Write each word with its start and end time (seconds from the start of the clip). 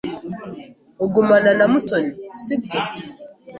Ugumana 1.03 1.51
na 1.57 1.65
Mutoni, 1.71 2.13
sibyo? 2.41 2.79